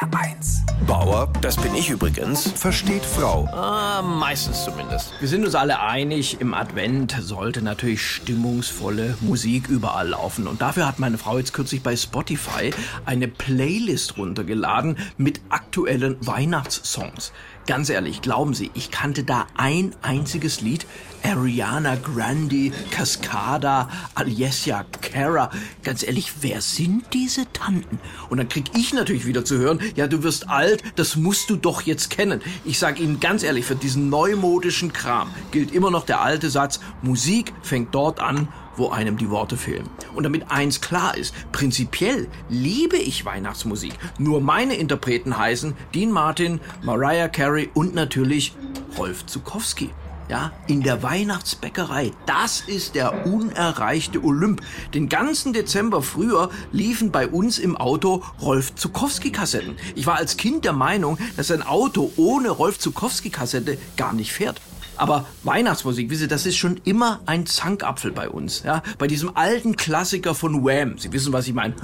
HR1. 0.00 0.60
Bauer, 0.86 1.30
das 1.42 1.56
bin 1.56 1.74
ich 1.74 1.90
übrigens, 1.90 2.50
versteht 2.52 3.04
Frau. 3.04 3.46
Ah, 3.52 4.00
meistens 4.00 4.64
zumindest. 4.64 5.12
Wir 5.20 5.28
sind 5.28 5.44
uns 5.44 5.54
alle 5.54 5.80
einig, 5.80 6.40
im 6.40 6.54
Advent 6.54 7.14
sollte 7.20 7.60
natürlich 7.60 8.00
stimmungsvolle 8.00 9.18
Musik 9.20 9.68
überall 9.68 10.08
laufen. 10.08 10.46
Und 10.46 10.62
dafür 10.62 10.86
hat 10.86 10.98
meine 10.98 11.18
Frau 11.18 11.36
jetzt 11.36 11.52
kürzlich 11.52 11.82
bei 11.82 11.96
Spotify 11.96 12.72
eine 13.04 13.28
Playlist 13.28 14.16
runtergeladen 14.16 14.96
mit 15.18 15.42
aktuellen 15.50 16.16
Weihnachtssongs. 16.26 17.32
Ganz 17.70 17.88
ehrlich, 17.88 18.20
glauben 18.20 18.52
Sie, 18.52 18.72
ich 18.74 18.90
kannte 18.90 19.22
da 19.22 19.46
ein 19.56 19.94
einziges 20.02 20.60
Lied. 20.60 20.88
Ariana 21.22 21.94
Grande, 21.94 22.72
Cascada, 22.90 23.88
Alessia 24.16 24.84
Cara. 25.00 25.50
Ganz 25.84 26.02
ehrlich, 26.02 26.32
wer 26.40 26.62
sind 26.62 27.04
diese 27.12 27.44
Tanten? 27.52 28.00
Und 28.28 28.38
dann 28.38 28.48
krieg 28.48 28.64
ich 28.76 28.92
natürlich 28.92 29.24
wieder 29.24 29.44
zu 29.44 29.56
hören, 29.58 29.78
ja, 29.94 30.08
du 30.08 30.24
wirst 30.24 30.48
alt, 30.48 30.82
das 30.96 31.14
musst 31.14 31.48
du 31.48 31.54
doch 31.54 31.82
jetzt 31.82 32.10
kennen. 32.10 32.42
Ich 32.64 32.80
sag 32.80 32.98
Ihnen 32.98 33.20
ganz 33.20 33.44
ehrlich, 33.44 33.66
für 33.66 33.76
diesen 33.76 34.08
neumodischen 34.08 34.92
Kram 34.92 35.30
gilt 35.52 35.70
immer 35.72 35.92
noch 35.92 36.04
der 36.04 36.22
alte 36.22 36.50
Satz, 36.50 36.80
Musik 37.02 37.52
fängt 37.62 37.94
dort 37.94 38.18
an, 38.18 38.48
wo 38.76 38.90
einem 38.90 39.16
die 39.16 39.30
Worte 39.30 39.56
fehlen. 39.56 39.88
Und 40.14 40.24
damit 40.24 40.50
eins 40.50 40.80
klar 40.80 41.16
ist, 41.16 41.34
prinzipiell 41.52 42.28
liebe 42.48 42.96
ich 42.96 43.24
Weihnachtsmusik. 43.24 43.92
Nur 44.18 44.40
meine 44.40 44.74
Interpreten 44.74 45.38
heißen 45.38 45.74
Dean 45.94 46.10
Martin, 46.10 46.60
Mariah 46.82 47.28
Carey 47.28 47.70
und 47.74 47.94
natürlich 47.94 48.54
Rolf 48.96 49.26
Zukowski. 49.26 49.90
Ja, 50.28 50.52
in 50.68 50.84
der 50.84 51.02
Weihnachtsbäckerei. 51.02 52.12
Das 52.24 52.60
ist 52.60 52.94
der 52.94 53.26
unerreichte 53.26 54.22
Olymp. 54.22 54.62
Den 54.94 55.08
ganzen 55.08 55.52
Dezember 55.52 56.02
früher 56.02 56.50
liefen 56.70 57.10
bei 57.10 57.26
uns 57.26 57.58
im 57.58 57.76
Auto 57.76 58.22
Rolf 58.40 58.76
Zukowski-Kassetten. 58.76 59.76
Ich 59.96 60.06
war 60.06 60.18
als 60.18 60.36
Kind 60.36 60.64
der 60.64 60.72
Meinung, 60.72 61.18
dass 61.36 61.50
ein 61.50 61.64
Auto 61.64 62.12
ohne 62.16 62.50
Rolf 62.50 62.78
Zukowski-Kassette 62.78 63.76
gar 63.96 64.12
nicht 64.12 64.32
fährt. 64.32 64.60
Aber 65.00 65.24
Weihnachtsmusik, 65.44 66.10
wissen 66.10 66.20
Sie, 66.20 66.28
das 66.28 66.44
ist 66.44 66.58
schon 66.58 66.78
immer 66.84 67.20
ein 67.24 67.46
Zankapfel 67.46 68.12
bei 68.12 68.28
uns. 68.28 68.62
Ja? 68.64 68.82
Bei 68.98 69.06
diesem 69.06 69.34
alten 69.34 69.76
Klassiker 69.76 70.34
von 70.34 70.62
Wham. 70.62 70.98
Sie 70.98 71.10
wissen, 71.10 71.32
was 71.32 71.48
ich 71.48 71.54
meine. 71.54 71.74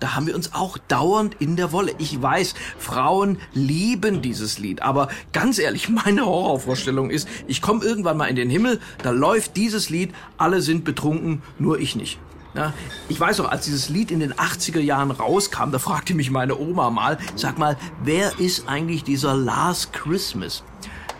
Da 0.00 0.14
haben 0.14 0.26
wir 0.26 0.34
uns 0.34 0.52
auch 0.52 0.76
dauernd 0.76 1.36
in 1.38 1.56
der 1.56 1.72
Wolle. 1.72 1.94
Ich 1.96 2.20
weiß, 2.20 2.54
Frauen 2.78 3.38
lieben 3.54 4.20
dieses 4.20 4.58
Lied. 4.58 4.82
Aber 4.82 5.08
ganz 5.32 5.58
ehrlich, 5.58 5.88
meine 5.88 6.26
Horrorvorstellung 6.26 7.08
ist, 7.08 7.26
ich 7.46 7.62
komme 7.62 7.82
irgendwann 7.82 8.18
mal 8.18 8.26
in 8.26 8.36
den 8.36 8.50
Himmel, 8.50 8.80
da 9.02 9.12
läuft 9.12 9.56
dieses 9.56 9.88
Lied, 9.88 10.12
alle 10.36 10.60
sind 10.60 10.84
betrunken, 10.84 11.42
nur 11.58 11.78
ich 11.78 11.96
nicht. 11.96 12.18
Ja, 12.54 12.72
ich 13.08 13.18
weiß 13.18 13.40
auch, 13.40 13.50
als 13.50 13.64
dieses 13.64 13.88
Lied 13.88 14.12
in 14.12 14.20
den 14.20 14.32
80er 14.32 14.80
Jahren 14.80 15.10
rauskam, 15.10 15.72
da 15.72 15.80
fragte 15.80 16.14
mich 16.14 16.30
meine 16.30 16.56
Oma 16.56 16.90
mal, 16.90 17.18
sag 17.34 17.58
mal, 17.58 17.76
wer 18.02 18.38
ist 18.38 18.68
eigentlich 18.68 19.02
dieser 19.02 19.34
Last 19.34 19.92
Christmas? 19.92 20.62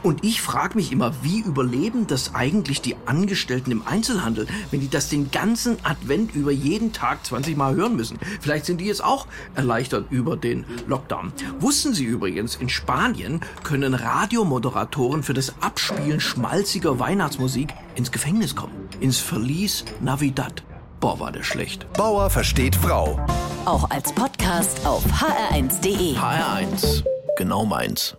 Und 0.04 0.22
ich 0.22 0.42
frage 0.42 0.76
mich 0.76 0.92
immer, 0.92 1.14
wie 1.22 1.40
überleben 1.40 2.06
das 2.06 2.34
eigentlich 2.34 2.82
die 2.82 2.94
Angestellten 3.06 3.70
im 3.70 3.86
Einzelhandel, 3.86 4.46
wenn 4.70 4.80
die 4.80 4.90
das 4.90 5.08
den 5.08 5.30
ganzen 5.30 5.78
Advent 5.82 6.34
über 6.34 6.52
jeden 6.52 6.92
Tag 6.92 7.24
20 7.24 7.56
Mal 7.56 7.74
hören 7.74 7.96
müssen? 7.96 8.18
Vielleicht 8.42 8.66
sind 8.66 8.82
die 8.82 8.84
jetzt 8.84 9.02
auch 9.02 9.26
erleichtert 9.54 10.12
über 10.12 10.36
den 10.36 10.66
Lockdown. 10.86 11.32
Wussten 11.58 11.94
Sie 11.94 12.04
übrigens, 12.04 12.54
in 12.54 12.68
Spanien 12.68 13.40
können 13.62 13.94
Radiomoderatoren 13.94 15.22
für 15.22 15.34
das 15.34 15.54
Abspielen 15.62 16.20
schmalziger 16.20 16.98
Weihnachtsmusik 16.98 17.72
ins 17.94 18.12
Gefängnis 18.12 18.54
kommen. 18.54 18.74
Ins 19.00 19.18
Verlies 19.18 19.86
Navidad. 20.02 20.62
Boah, 21.04 21.20
war 21.20 21.32
der 21.32 21.42
schlecht. 21.42 21.86
Bauer 21.92 22.30
versteht 22.30 22.74
Frau. 22.74 23.20
Auch 23.66 23.90
als 23.90 24.10
Podcast 24.14 24.86
auf 24.86 25.04
hr1.de. 25.04 26.16
HR1, 26.16 27.04
genau 27.36 27.66
meins. 27.66 28.16